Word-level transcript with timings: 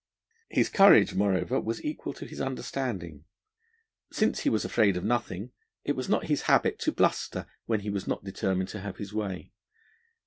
His 0.49 0.67
courage, 0.67 1.13
moreover, 1.13 1.61
was 1.61 1.85
equal 1.85 2.11
to 2.13 2.25
his 2.25 2.41
understanding. 2.41 3.25
Since 4.11 4.39
he 4.39 4.49
was 4.49 4.65
afraid 4.65 4.97
of 4.97 5.03
nothing, 5.03 5.51
it 5.83 5.95
was 5.95 6.09
not 6.09 6.23
his 6.25 6.41
habit 6.49 6.79
to 6.79 6.91
bluster 6.91 7.45
when 7.67 7.81
he 7.81 7.91
was 7.91 8.07
not 8.07 8.23
determined 8.23 8.69
to 8.69 8.79
have 8.81 8.97
his 8.97 9.13
way. 9.13 9.51